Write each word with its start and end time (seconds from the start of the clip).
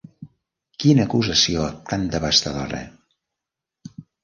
Quina 0.83 1.05
acusació 1.07 1.67
tan 1.93 2.09
devastadora. 2.17 2.83